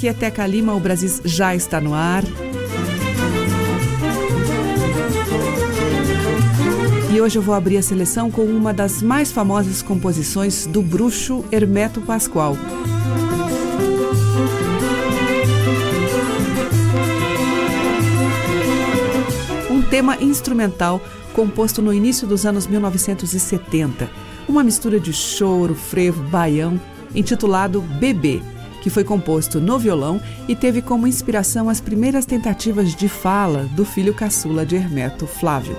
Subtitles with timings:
[0.00, 2.24] Aqui é Teca Lima, o Brasil já está no ar.
[7.12, 11.44] E hoje eu vou abrir a seleção com uma das mais famosas composições do bruxo
[11.52, 12.56] Hermeto Pascoal.
[19.70, 20.98] Um tema instrumental
[21.34, 24.08] composto no início dos anos 1970,
[24.48, 26.80] uma mistura de choro, frevo, baião,
[27.14, 28.40] intitulado Bebê
[28.80, 33.84] que foi composto no violão e teve como inspiração as primeiras tentativas de fala do
[33.84, 35.76] filho caçula de Hermeto, Flávio.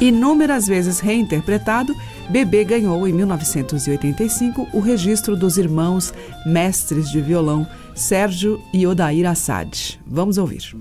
[0.00, 1.94] Inúmeras vezes reinterpretado,
[2.30, 6.14] Bebê ganhou em 1985 o registro dos irmãos
[6.46, 9.98] mestres de violão Sérgio e Odair Assad.
[10.06, 10.72] Vamos ouvir.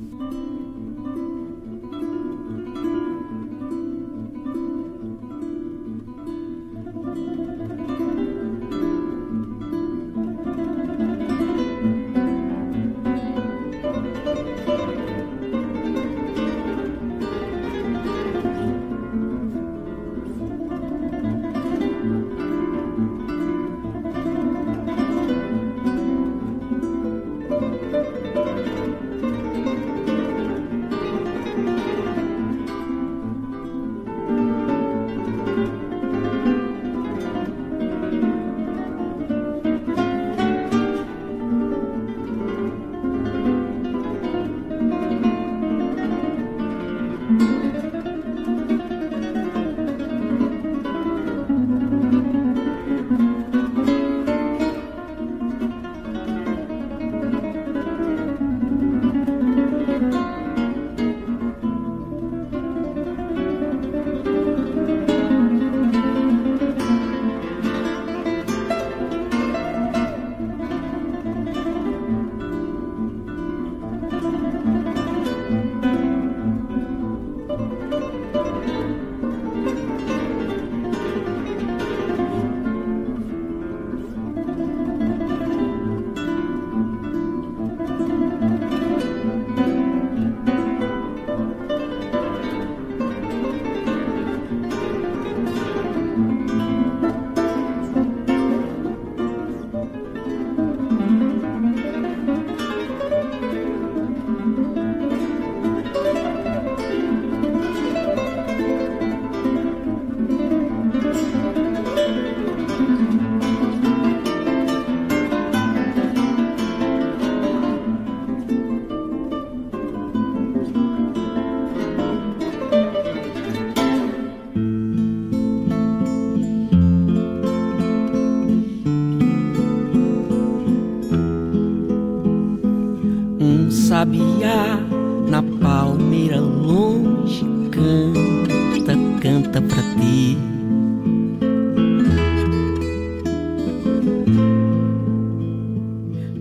[135.29, 140.37] Na palmeira longe canta, canta pra ti.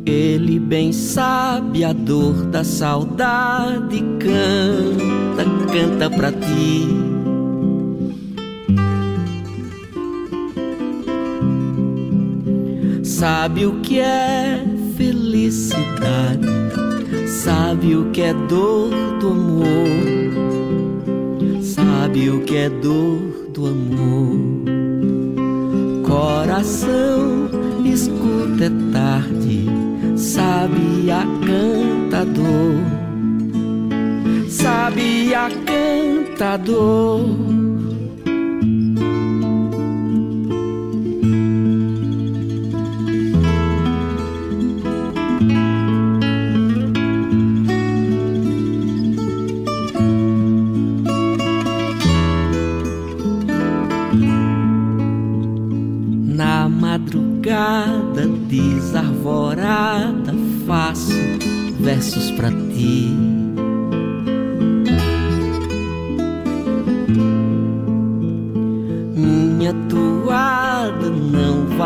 [0.04, 6.86] Ele bem sabe a dor da saudade, canta, canta pra ti.
[13.02, 14.64] Sabe o que é
[14.96, 16.65] felicidade?
[17.46, 18.90] Sabe o que é dor
[19.20, 19.86] do amor?
[21.62, 23.20] Sabe o que é dor
[23.54, 24.36] do amor?
[26.04, 27.48] Coração,
[27.84, 29.66] escuta é tarde,
[30.16, 32.82] sabe a cantador,
[34.48, 37.55] sabe a cantador.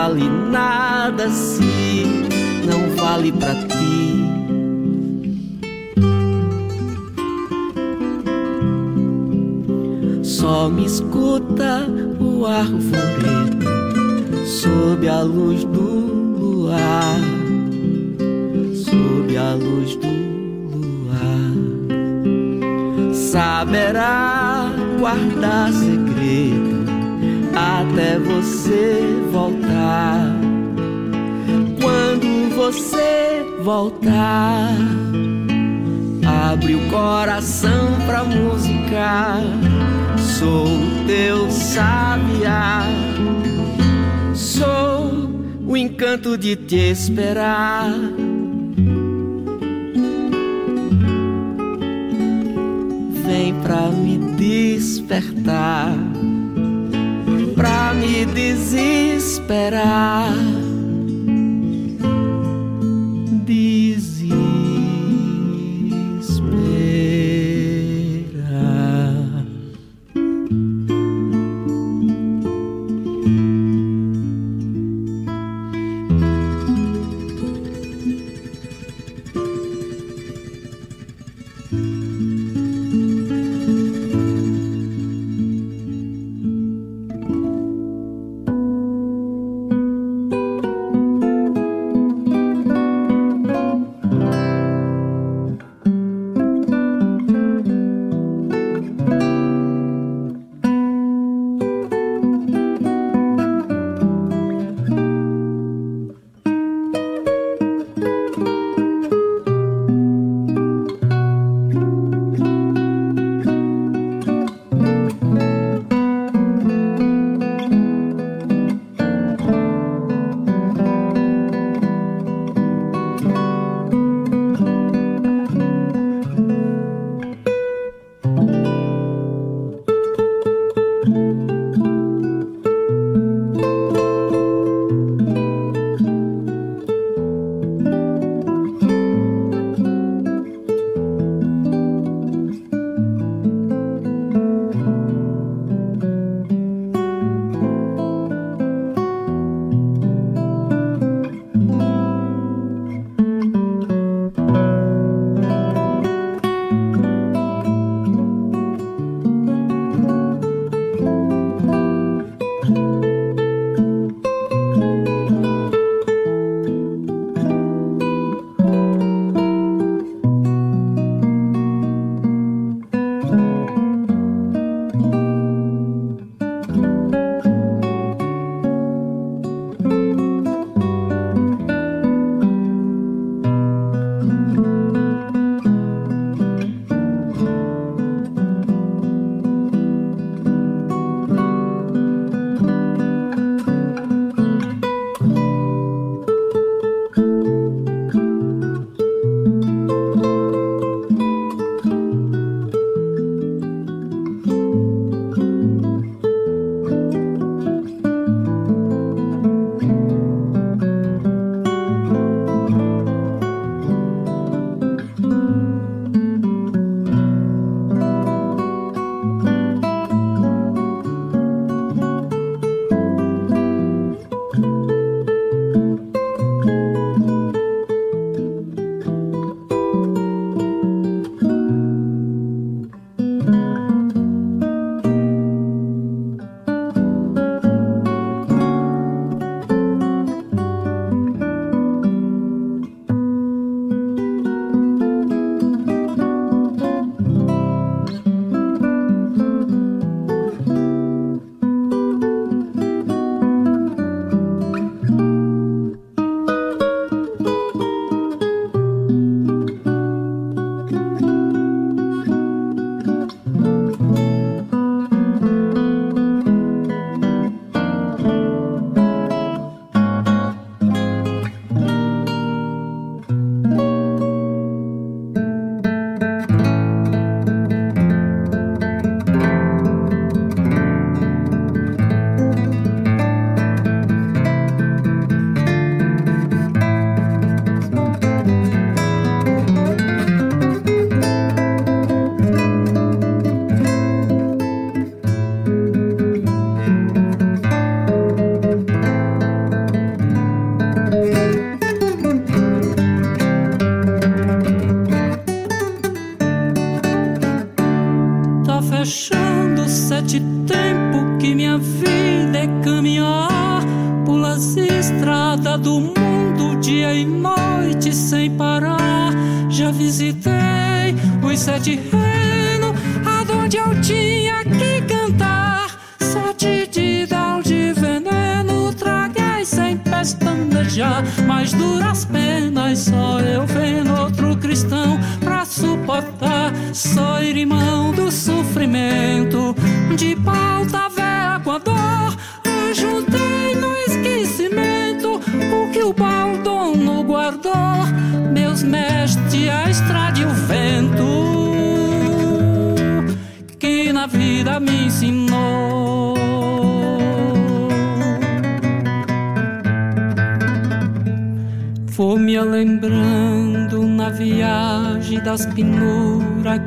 [0.00, 2.06] Vale nada se
[2.64, 4.16] não vale para ti.
[10.22, 11.86] Só me escuta
[12.18, 13.66] o arvoredo
[14.46, 15.82] sob a luz do
[16.40, 17.20] luar,
[18.74, 20.08] sob a luz do
[20.78, 21.52] luar.
[23.12, 26.88] Saberá guardar segredo
[27.54, 29.19] até você
[31.80, 34.70] Quando você voltar,
[36.52, 39.40] abre o coração pra música.
[40.16, 40.66] Sou
[41.06, 42.84] teu sabiá
[44.60, 45.30] sou
[45.66, 47.92] o encanto de te esperar.
[53.24, 55.94] Vem pra me despertar,
[58.00, 59.80] me desesperar.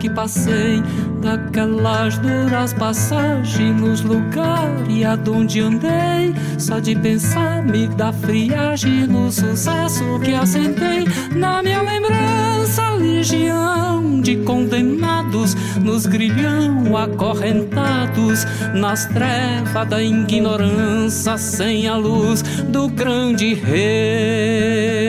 [0.04, 0.84] Que passei,
[1.22, 6.36] daquelas duras passagens nos lugares aonde andei.
[6.60, 11.06] Só de pensar me dá friagem no sucesso que assentei.
[11.34, 18.46] Na minha lembrança, legião de condenados nos grilhão acorrentados
[18.76, 25.03] nas trevas da ignorância sem a luz do grande rei.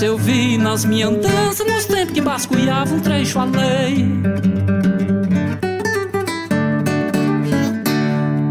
[0.00, 4.22] Isso eu vi nas minhas andanças, nos tempos que basculhava um trecho além.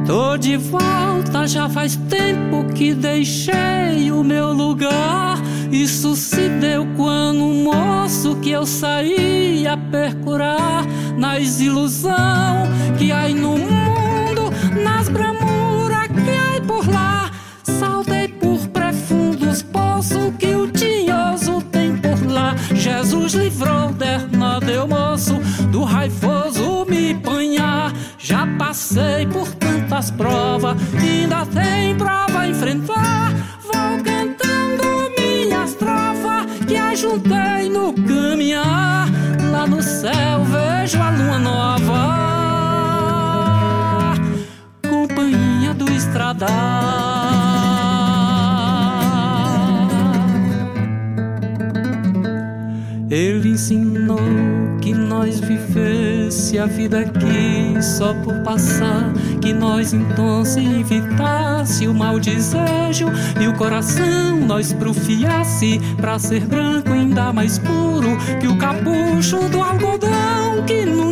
[0.06, 5.40] Tô de volta, já faz tempo que deixei o meu lugar.
[5.72, 10.86] Isso se deu quando um moço que eu saí a percurar
[11.18, 12.14] nas ilusão
[13.00, 13.79] que há no mundo,
[23.30, 23.94] Jesus livrou
[24.66, 25.36] deu moço
[25.72, 27.94] do raivoso me panhar.
[28.18, 33.32] Já passei por tantas provas, ainda tem prova a enfrentar.
[33.62, 39.08] Vou cantando minhas trovas que ajuntei no caminhar.
[39.52, 42.16] Lá no céu vejo a lua nova,
[44.90, 47.19] companhia do estradar.
[56.50, 63.08] Vivesse a vida aqui só por passar, que nós então se evitasse o mau desejo
[63.40, 69.62] e o coração nós profiasse pra ser branco ainda mais puro que o capucho do
[69.62, 71.09] algodão que não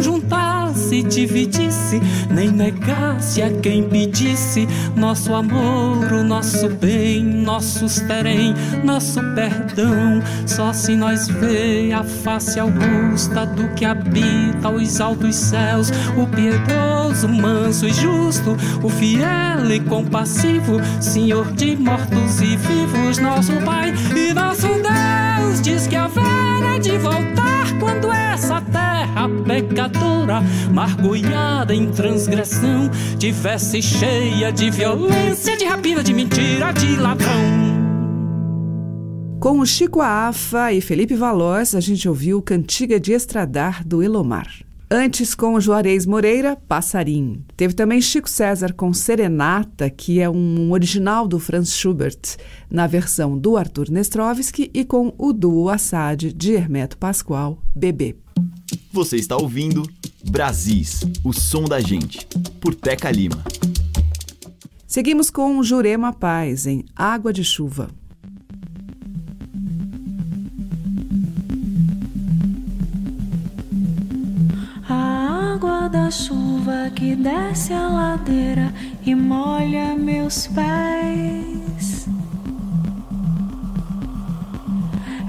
[0.98, 4.68] juntasse, dividisse, nem negasse a quem pedisse.
[4.96, 10.22] Nosso amor, o nosso bem, nossos terem, nosso perdão.
[10.46, 17.27] Só se nós vê a face augusta do que habita os altos céus, o piedoso,
[17.27, 24.34] manso e justo, o fiel e compassivo, Senhor de mortos e vivos, nosso Pai e
[24.34, 26.07] nosso Deus, diz que a
[26.79, 30.41] de voltar quando essa terra pecadora,
[30.72, 37.77] mergulhada em transgressão, tivesse cheia de violência, de rapina, de mentira, de ladrão.
[39.39, 44.67] Com o Chico Afa e Felipe Valós, a gente ouviu Cantiga de Estradar do Elomar.
[44.89, 47.44] Antes, com o Juarez Moreira, Passarim.
[47.58, 52.38] Teve também Chico César com Serenata, que é um original do Franz Schubert,
[52.72, 58.15] na versão do Arthur Nestrovski, e com o duo Assad de Hermeto Pascoal, Bebê.
[58.94, 59.84] Você está ouvindo
[60.24, 62.25] Brasis, o som da gente,
[62.62, 63.44] por Teca Lima.
[64.88, 67.89] Seguimos com Jurema Paz, em Água de Chuva.
[75.58, 78.72] Água da chuva que desce a ladeira
[79.04, 82.08] e molha meus pés.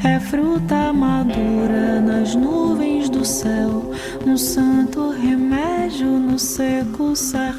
[0.05, 3.91] É fruta madura nas nuvens do céu,
[4.27, 7.57] um santo remédio no seco sertão.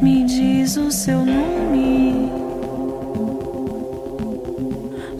[0.00, 2.30] Me diz o seu nome,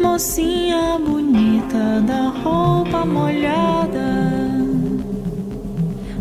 [0.04, 4.52] mocinha bonita da roupa molhada.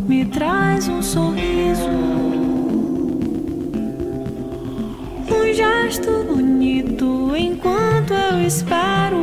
[0.07, 1.89] Me traz um sorriso,
[5.29, 9.17] um gesto bonito enquanto eu espero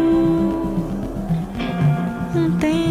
[2.35, 2.90] um tempo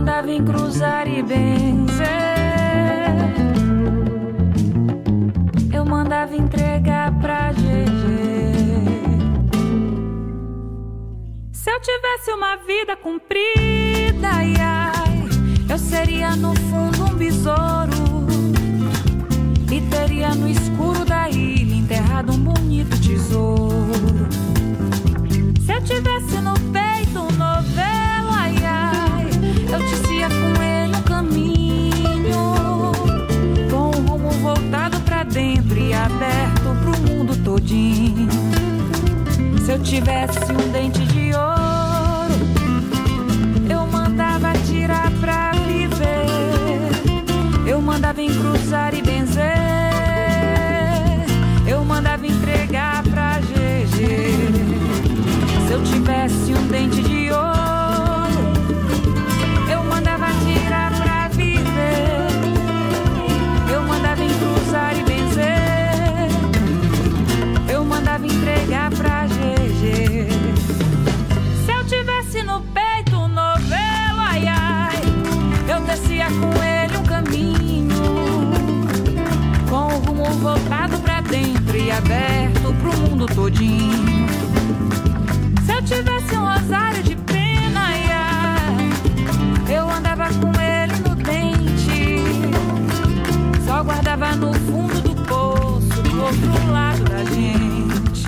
[0.00, 2.08] Mandava encruzar e benzer.
[5.74, 8.80] Eu mandava entregar pra GG.
[11.52, 15.28] Se eu tivesse uma vida comprida, ai, ai,
[15.68, 18.26] eu seria no fundo um besouro.
[19.70, 24.26] E teria no escuro da ilha enterrado um bonito tesouro.
[25.60, 26.99] Se eu tivesse no peito
[29.72, 32.52] eu tecia com ele um caminho.
[33.70, 38.28] Com o rumo voltado pra dentro e aberto pro mundo todinho.
[39.64, 42.34] Se eu tivesse um dente de ouro,
[43.68, 46.26] eu mandava tirar pra viver.
[47.66, 48.99] Eu mandava encruzar e
[80.40, 84.26] voltado pra dentro e aberto pro mundo todinho.
[85.64, 92.24] Se eu tivesse um rosário de pena, ai, eu andava com ele no dente.
[93.66, 98.26] Só guardava no fundo do poço, do outro lado da gente.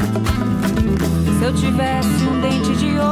[1.39, 3.12] Se eu tivesse um dente de ouro,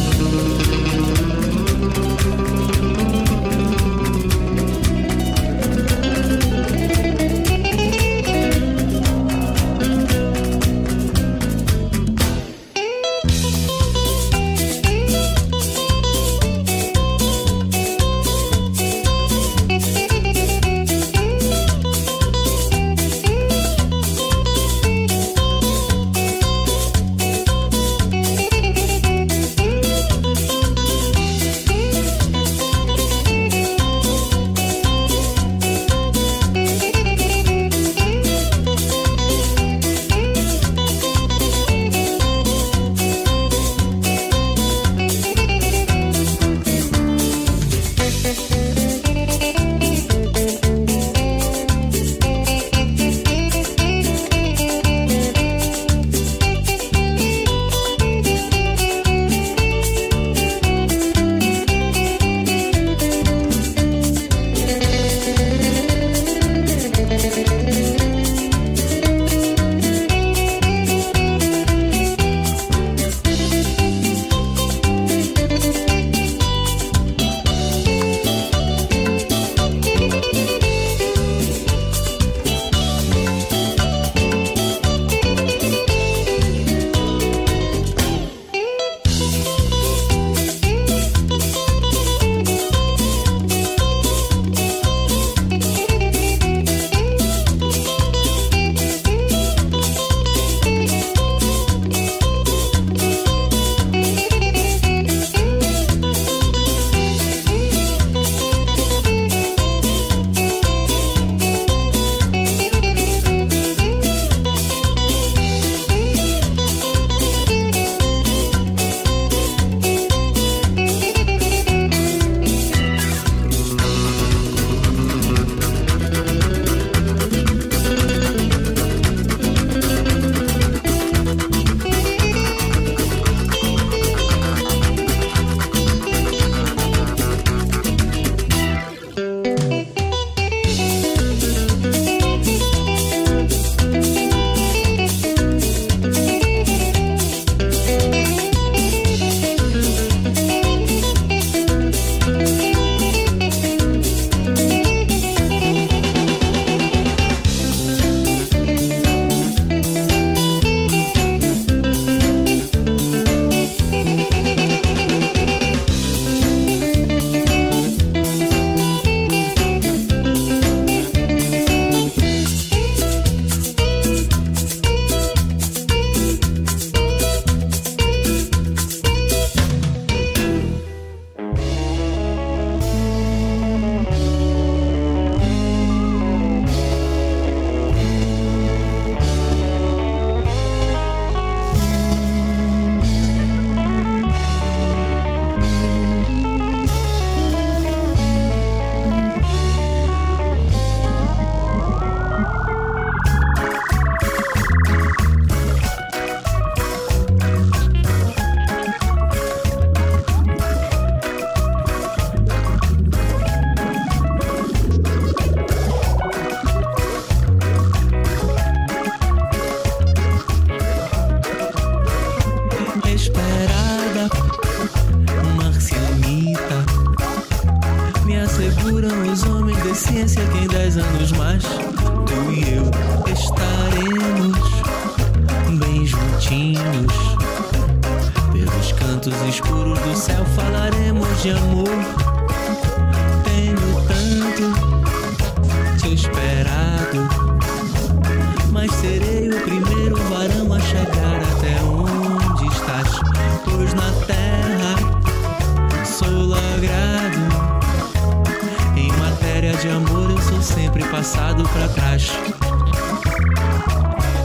[259.81, 262.31] De amor eu sou sempre passado para trás.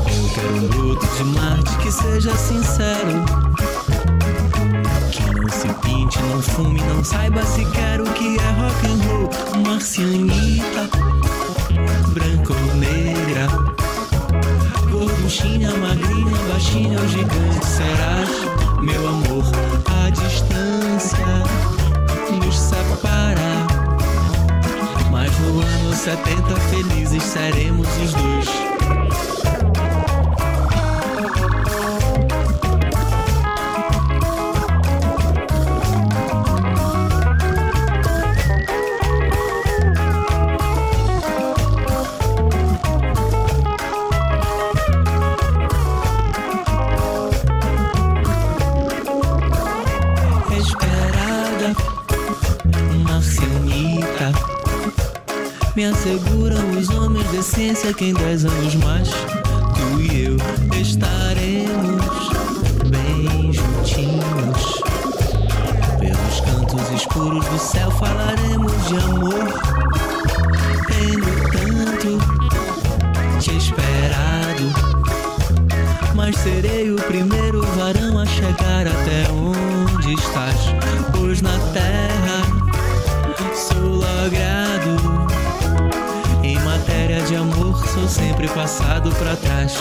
[0.06, 3.22] Eu quero um bruto de Marte que seja sincero.
[5.12, 9.62] Que não se pinte, não fume, não saiba sequer o que é rock and roll.
[9.66, 10.88] Marcianita,
[12.14, 13.46] branca ou negra.
[14.90, 18.30] Gorduchinha, magrinha, baixinha ou gigante serás,
[18.80, 19.44] meu amor.
[20.02, 21.26] A distância
[22.30, 23.55] nos separa.
[25.16, 29.45] Mas no ano 70 felizes seremos os dois.
[57.96, 60.36] Que em dez anos mais tu e eu
[60.78, 62.30] estaremos
[62.90, 64.82] bem juntinhos.
[65.98, 69.62] Pelos cantos escuros do céu falaremos de amor.
[70.86, 72.18] Tenho tanto
[73.40, 74.96] te esperado
[76.14, 80.56] mas serei o primeiro varão a chegar até onde estás.
[81.12, 82.42] Pois na terra
[83.54, 85.25] sou logrado.
[87.26, 89.74] De amor sou sempre passado para trás.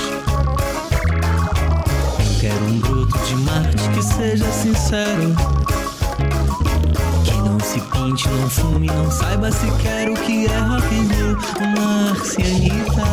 [2.39, 5.35] Quero um broto de Marte que seja sincero.
[7.23, 12.09] Que não se pinte, não fume, não saiba sequer o que é rock and roll.
[12.09, 13.05] Marcianita,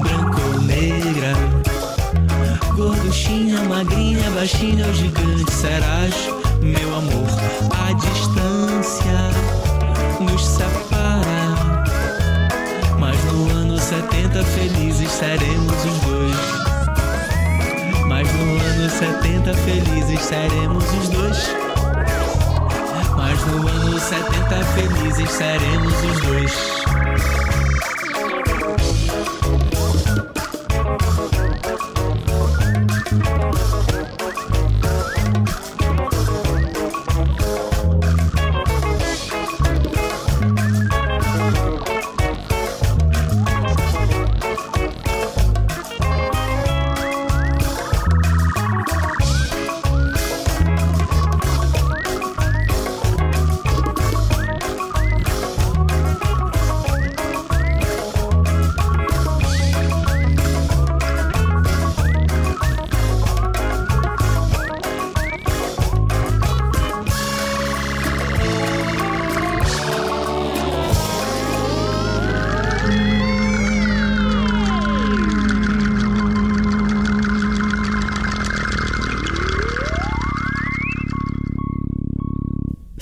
[0.00, 1.34] branca ou negra.
[2.74, 6.14] Gorduchinha, magrinha, baixinha ou gigante serás,
[6.62, 7.28] meu amor.
[7.86, 9.30] A distância
[10.20, 10.89] nos separa.
[13.90, 16.36] 70 felizes seremos os dois.
[18.06, 21.56] Mas no ano 70 felizes seremos os dois.
[23.16, 27.49] Mas no ano 70 felizes seremos os dois.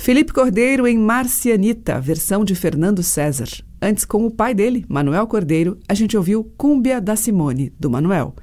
[0.09, 3.62] Felipe Cordeiro em Marcianita, versão de Fernando César.
[3.79, 8.35] Antes, com o pai dele, Manuel Cordeiro, a gente ouviu Cúmbia da Simone, do Manuel.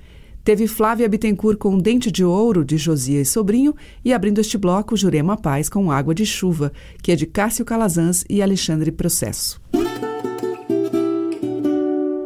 [0.43, 3.73] Teve Flávia Bittencourt com Dente de Ouro, de Josias Sobrinho,
[4.03, 8.23] e abrindo este bloco, Jurema Paz com Água de Chuva, que é de Cássio Calazans
[8.29, 9.59] e Alexandre Processo.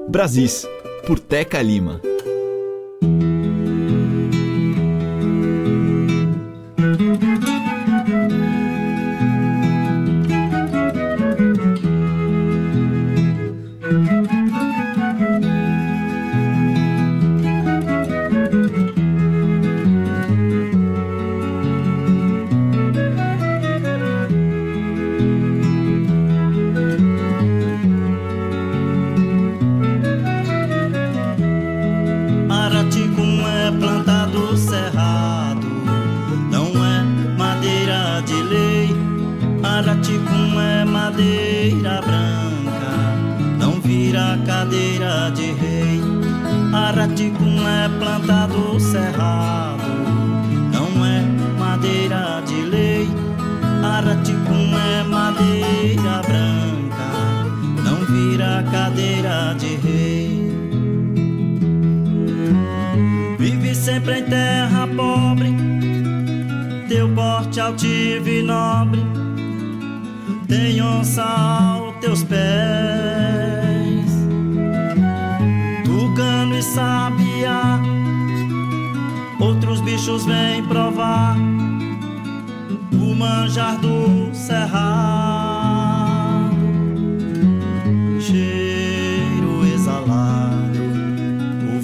[0.10, 0.68] Brasis,
[1.08, 2.02] por Teca Lima.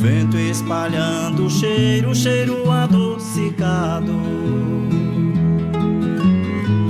[0.06, 4.14] Vento espalhando cheiro, cheiro adocicado.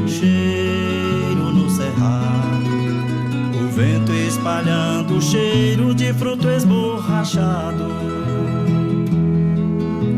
[0.06, 2.68] Cheiro no cerrado.
[3.58, 7.86] O vento espalhando cheiro de fruto esborrachado.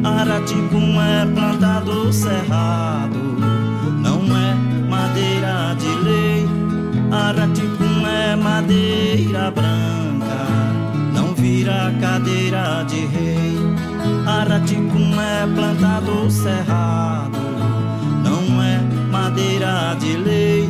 [0.03, 3.19] Araticum é plantado cerrado,
[4.01, 4.55] não é
[4.89, 6.45] madeira de lei.
[7.11, 9.86] Araticum é madeira branca
[11.67, 13.57] vira cadeira de rei.
[14.25, 17.37] Araticum é plantado cerrado,
[18.23, 18.79] não é
[19.11, 20.69] madeira de lei.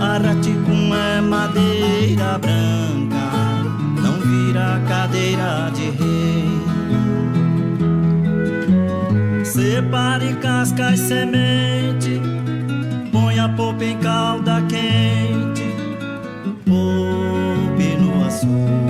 [0.00, 3.30] Araticum é madeira branca,
[4.00, 6.62] não vira cadeira de rei.
[9.44, 12.20] Separe casca e semente,
[13.12, 15.74] põe a polpa em calda quente,
[16.64, 18.81] poupe no açúcar.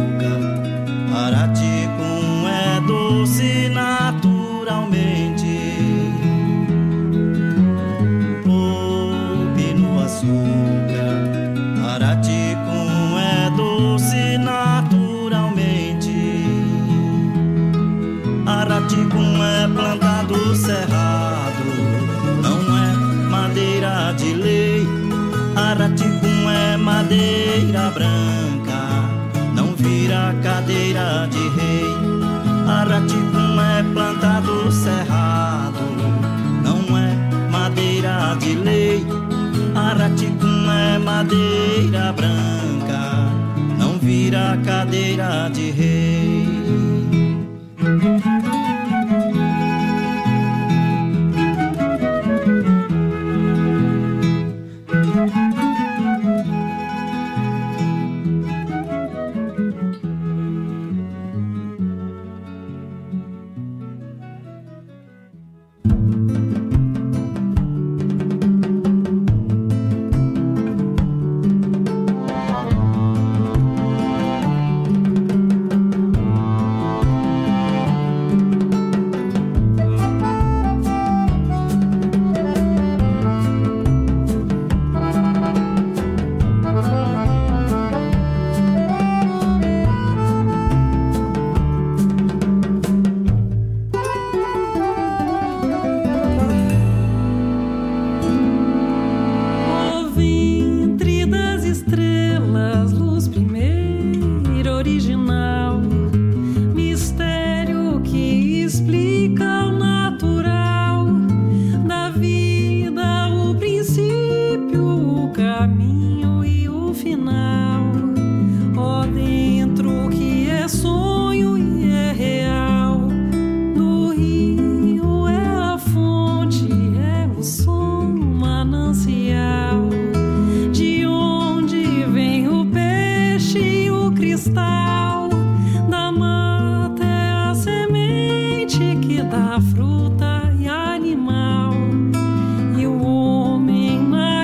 [41.22, 43.30] cadeira branca,
[43.78, 46.01] não vira cadeira de rei.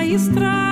[0.09, 0.68] и страх.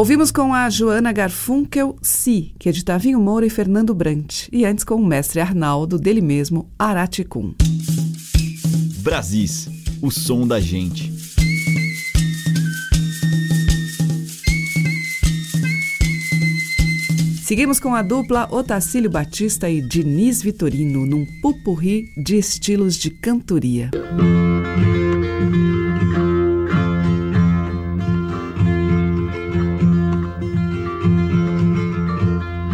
[0.00, 4.64] Ouvimos com a Joana Garfunkel Si, que é de Tavinho Moura e Fernando Brant, e
[4.64, 7.52] antes com o mestre Arnaldo, dele mesmo, Araticum.
[9.02, 9.68] Brasis,
[10.00, 11.12] o som da gente.
[17.44, 23.90] Seguimos com a dupla Otacílio Batista e Diniz Vitorino num pupurri de estilos de cantoria.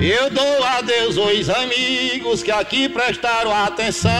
[0.09, 4.13] Eu dou adeus aos amigos que aqui prestaram atenção.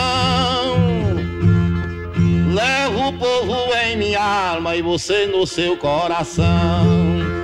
[2.53, 6.85] Levo o povo em minha alma e você no seu coração.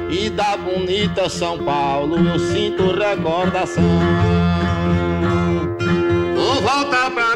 [0.10, 4.43] E da bonita São Paulo eu sinto recordação.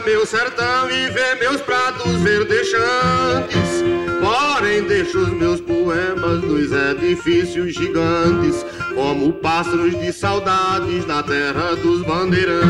[0.08, 3.84] Meu sertão e ver meus prados verdejantes.
[4.22, 12.03] Porém, deixo os meus poemas nos edifícios gigantes, como pássaros de saudades na terra dos
[12.03, 12.70] bandeirantes.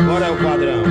[0.00, 0.82] Agora é o quadrão.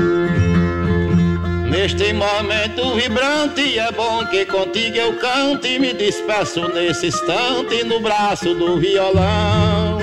[1.69, 7.99] Neste momento vibrante é bom que contigo eu cante e me despeço nesse instante no
[7.99, 10.02] braço do violão.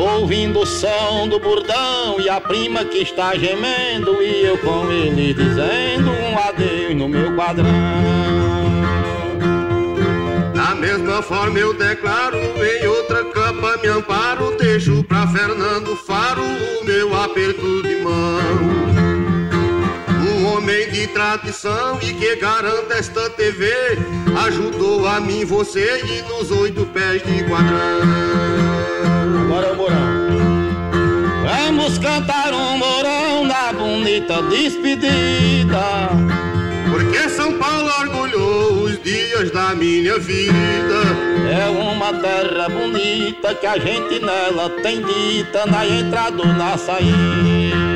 [0.00, 5.34] Ouvindo o som do burdão e a prima que está gemendo e eu com ele
[5.34, 7.66] dizendo um adeus no meu quadrão.
[10.54, 16.40] Da mesma forma eu declaro em outra capa me amparo, deixo pra Fernando Faro
[16.80, 19.29] o meu aperto de mão
[20.70, 23.68] homem de tradição e que garanta esta TV.
[24.46, 28.00] Ajudou a mim, você e nos oito pés de quadrão.
[29.42, 30.30] Agora é o Morão.
[31.44, 36.08] Vamos cantar um morão na bonita despedida.
[36.90, 41.00] Porque São Paulo orgulhou os dias da minha vida.
[41.50, 47.89] É uma terra bonita que a gente nela tem dita na entrada ou na saída.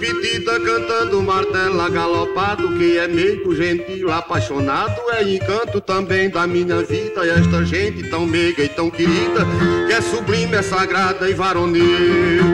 [0.00, 7.26] Despedida cantando martela galopado que é meio gentil, apaixonado é encanto também da minha vida.
[7.26, 9.46] Esta gente tão meiga e tão querida
[9.86, 12.44] que é sublime, é sagrada e varonil.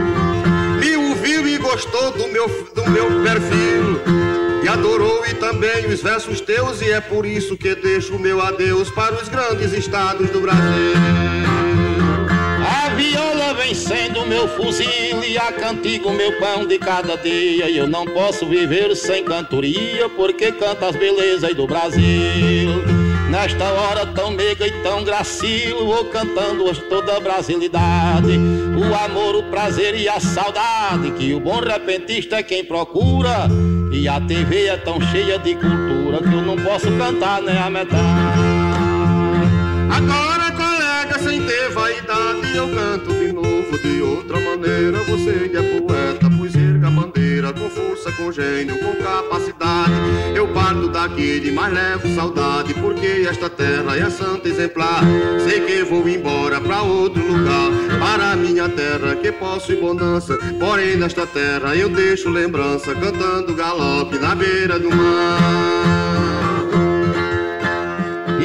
[0.80, 4.00] Me ouviu e gostou do meu, do meu perfil
[4.64, 8.42] e adorou e também os versos teus e é por isso que deixo o meu
[8.42, 11.65] adeus para os grandes estados do Brasil
[13.66, 17.68] vem sendo meu fuzil e a cantiga meu pão de cada dia.
[17.68, 22.84] E eu não posso viver sem cantoria, porque canta as belezas do Brasil.
[23.28, 28.38] Nesta hora tão meiga e tão gracilo, vou cantando toda a brasilidade.
[28.76, 33.48] O amor, o prazer e a saudade, que o bom repentista é quem procura.
[33.90, 37.68] E a TV é tão cheia de cultura que eu não posso cantar nem a
[37.68, 38.40] metade.
[39.90, 40.36] Agora
[41.18, 43.25] sem ter vaidade eu canto
[44.26, 44.98] outra maneira.
[45.04, 49.92] Você que é poeta, pois erga a bandeira com força, com gênio, com capacidade.
[50.34, 55.02] Eu parto daquele, mas levo saudade, porque esta terra é santa exemplar.
[55.46, 60.36] Sei que vou embora pra outro lugar, para minha terra que posso ir bonança.
[60.58, 65.95] Porém, nesta terra eu deixo lembrança, cantando galope na beira do mar.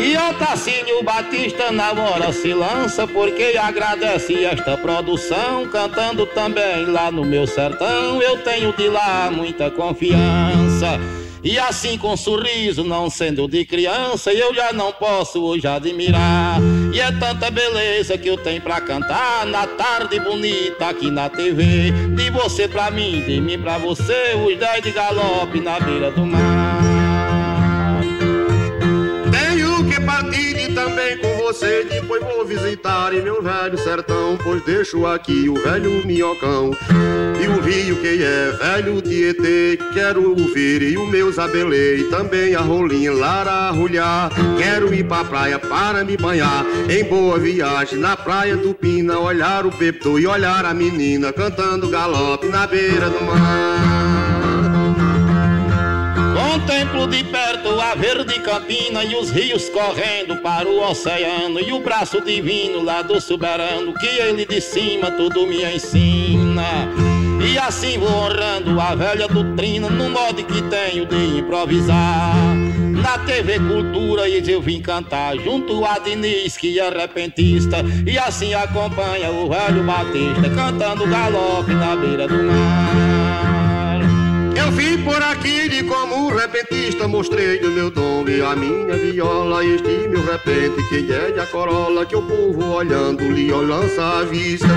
[0.03, 7.23] E Otacílio Batista na hora se lança porque agradece esta produção, cantando também lá no
[7.23, 8.19] meu sertão.
[8.19, 10.99] Eu tenho de lá muita confiança.
[11.43, 16.59] E assim com sorriso, não sendo de criança, eu já não posso hoje admirar.
[16.91, 21.91] E é tanta beleza que eu tenho pra cantar na tarde bonita aqui na TV.
[22.15, 26.25] De você pra mim, de mim pra você, os dez de galope na beira do
[26.25, 26.60] mar.
[30.91, 31.85] Também com você.
[31.85, 36.71] Depois vou visitar em meu velho sertão, pois deixo aqui o velho minhocão.
[37.41, 41.97] E o rio que é velho Tietê, quero ouvir e o meu zabelê.
[41.97, 44.29] E também a rolinha lara rulhar.
[44.57, 46.65] Quero ir pra praia para me banhar.
[46.89, 51.89] Em boa viagem na praia do Pina, olhar o pepto e olhar a menina cantando
[51.89, 53.70] galope na beira do mar.
[56.61, 61.79] Contemplo de perto a verde campina e os rios correndo para o oceano e o
[61.79, 66.87] braço divino lá do soberano que ele de cima tudo me ensina.
[67.43, 72.35] E assim vou honrando a velha doutrina no modo que tenho de improvisar.
[73.01, 78.53] Na TV Cultura e eu vim cantar junto a Diniz que é repentista e assim
[78.53, 83.10] acompanha o velho Batista cantando galope na beira do mar.
[84.55, 89.63] Eu vim por aqui de como repentista, mostrei o meu dom e a minha viola.
[89.63, 94.23] Este meu repente, quem é de a corola, que o povo olhando lhe lança à
[94.23, 94.67] vista.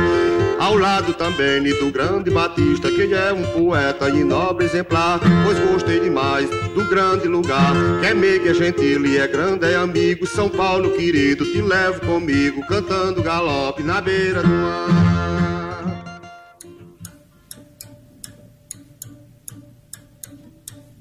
[0.59, 5.20] Ao lado também do grande Batista, que é um poeta e nobre exemplar.
[5.45, 9.75] Pois gostei demais do grande lugar, que é meigo, é gentil e é grande, é
[9.75, 10.27] amigo.
[10.27, 15.03] São Paulo querido, te levo comigo, cantando galope na beira do mar.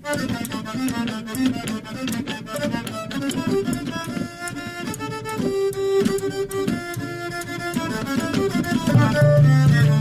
[0.05, 0.31] Thank
[9.87, 9.92] you.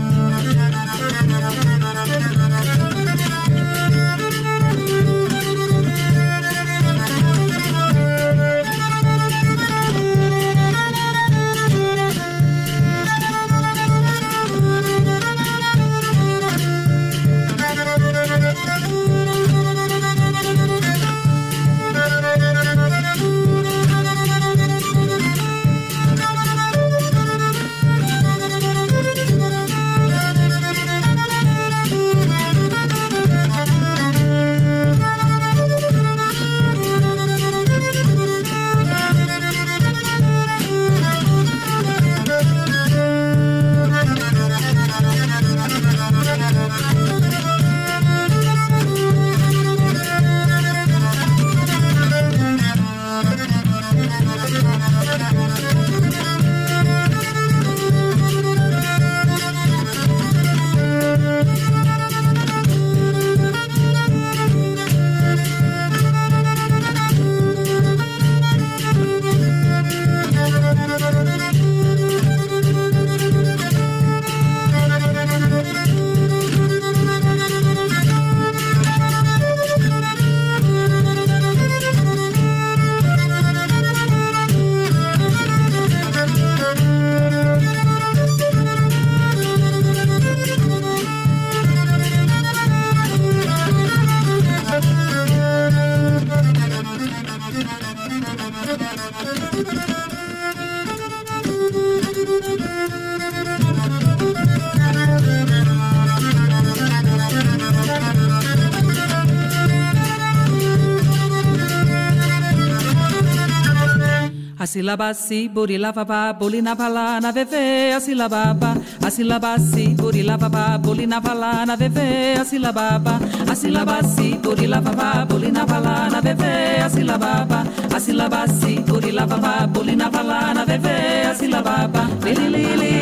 [114.73, 118.73] Sílaba si, burilava ba, bulina vala na veve, a sílaba ba,
[119.05, 123.19] a sílaba si, burilava ba, bulina vala na veve, a sílaba ba,
[123.51, 127.59] a sílaba si, burilava ba, bulina vala na veve, a sílaba ba,
[127.95, 130.97] a sílaba si, burilava ba, bulina vala na veve,
[131.29, 132.93] a sílaba ba, li li li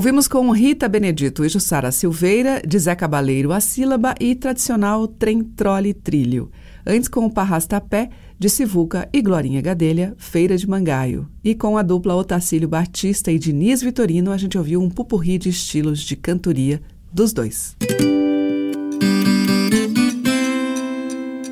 [0.00, 5.42] Ouvimos com Rita Benedito e Jussara Silveira, de Zé Cabaleiro a sílaba e tradicional trem
[5.42, 6.50] trole trilho.
[6.86, 11.28] Antes com o Parrastapé, de Sivuca e Glorinha Gadelha, Feira de Mangaio.
[11.44, 15.50] E com a dupla Otacílio Batista e Diniz Vitorino, a gente ouviu um pupurri de
[15.50, 16.80] estilos de cantoria
[17.12, 17.76] dos dois.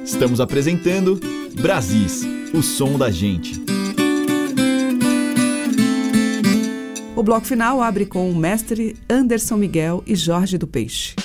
[0.02, 1.20] Estamos apresentando
[1.60, 2.24] Brasis,
[2.54, 3.77] o som da gente.
[7.18, 11.16] O bloco final abre com o mestre Anderson Miguel e Jorge do Peixe.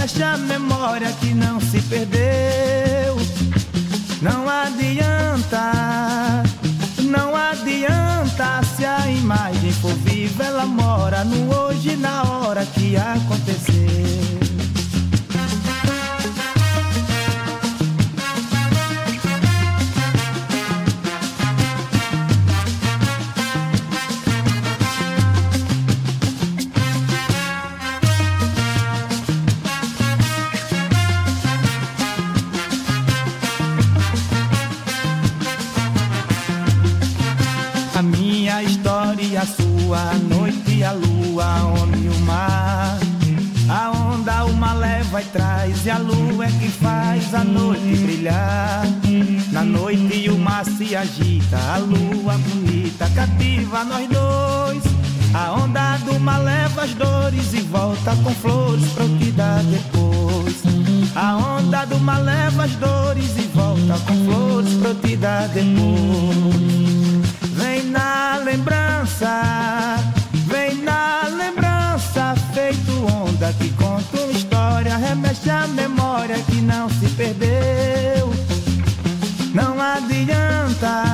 [0.00, 3.16] História, remexe a memória que não se perdeu.
[4.22, 6.42] Não adianta,
[7.02, 13.49] não adianta se a imagem for viva, ela mora no hoje, na hora que aconteceu.
[39.98, 42.98] A noite e a lua, a onda e o mar.
[43.68, 48.84] A onda uma leva e traz, e a lua é que faz a noite brilhar.
[49.52, 54.82] Na noite o mar se agita, a lua bonita cativa nós dois.
[55.32, 59.62] A onda do mar leva as dores e volta com flores pra eu te dar
[59.62, 60.62] depois.
[61.14, 65.48] A onda do mar leva as dores e volta com flores pra eu te dar
[65.48, 66.99] depois.
[67.90, 69.96] Na lembrança,
[70.46, 77.08] vem na lembrança, feito onda que conta uma história, remexe a memória que não se
[77.10, 78.32] perdeu.
[79.52, 81.04] Não adianta,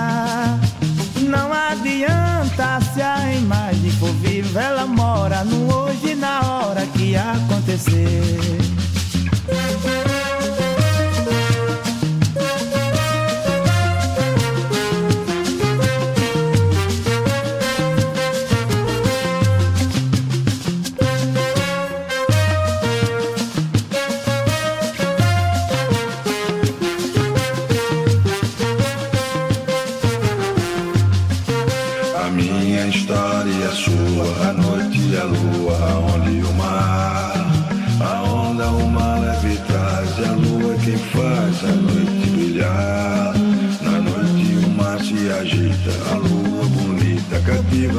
[1.22, 8.56] não adianta se a imagem for viva, ela mora no hoje, na hora que acontecer.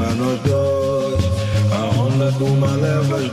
[0.08, 1.26] Cativa nós dois.
[1.72, 3.32] A onda do mar leva as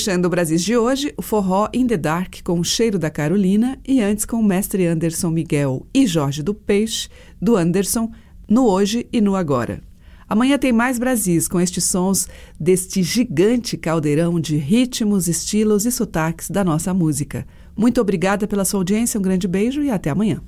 [0.00, 3.78] Fechando o Brasil de hoje, o forró In The Dark com o cheiro da Carolina
[3.86, 8.10] e antes com o mestre Anderson Miguel e Jorge do Peixe, do Anderson,
[8.48, 9.82] no Hoje e no Agora.
[10.26, 12.26] Amanhã tem mais Brasis com estes sons
[12.58, 17.46] deste gigante caldeirão de ritmos, estilos e sotaques da nossa música.
[17.76, 20.40] Muito obrigada pela sua audiência, um grande beijo e até amanhã.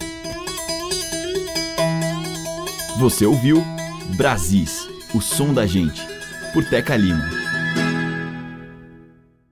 [2.98, 3.62] Você ouviu
[4.16, 6.00] Brasis, o som da gente,
[6.54, 7.41] por Teca Lima.